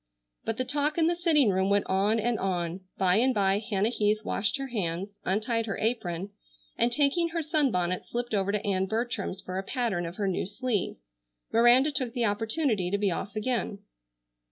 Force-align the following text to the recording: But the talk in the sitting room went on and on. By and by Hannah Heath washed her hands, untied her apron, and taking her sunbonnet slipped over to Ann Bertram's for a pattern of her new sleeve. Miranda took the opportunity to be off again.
But 0.45 0.57
the 0.57 0.65
talk 0.65 0.97
in 0.97 1.05
the 1.05 1.15
sitting 1.15 1.51
room 1.51 1.69
went 1.69 1.85
on 1.85 2.19
and 2.19 2.39
on. 2.39 2.79
By 2.97 3.17
and 3.17 3.35
by 3.35 3.59
Hannah 3.59 3.89
Heath 3.91 4.17
washed 4.25 4.57
her 4.57 4.69
hands, 4.69 5.19
untied 5.25 5.67
her 5.67 5.77
apron, 5.77 6.31
and 6.75 6.91
taking 6.91 7.27
her 7.29 7.43
sunbonnet 7.43 8.07
slipped 8.07 8.33
over 8.33 8.51
to 8.51 8.65
Ann 8.65 8.87
Bertram's 8.87 9.41
for 9.41 9.59
a 9.59 9.63
pattern 9.63 10.07
of 10.07 10.15
her 10.15 10.27
new 10.27 10.47
sleeve. 10.47 10.95
Miranda 11.53 11.91
took 11.91 12.13
the 12.13 12.25
opportunity 12.25 12.89
to 12.89 12.97
be 12.97 13.11
off 13.11 13.35
again. 13.35 13.77